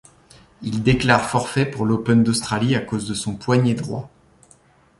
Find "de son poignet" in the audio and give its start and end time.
3.07-3.75